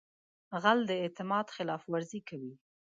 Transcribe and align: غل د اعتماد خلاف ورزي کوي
غل 0.61 0.79
د 0.89 0.91
اعتماد 1.03 1.45
خلاف 1.55 1.81
ورزي 1.91 2.21
کوي 2.29 2.53